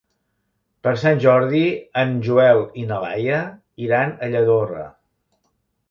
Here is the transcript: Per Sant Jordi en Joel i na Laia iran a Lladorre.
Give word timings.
Per 0.87 0.93
Sant 1.01 1.21
Jordi 1.25 1.61
en 2.03 2.17
Joel 2.29 2.65
i 2.85 2.89
na 2.95 2.99
Laia 3.07 3.45
iran 3.89 4.15
a 4.29 4.35
Lladorre. 4.35 4.93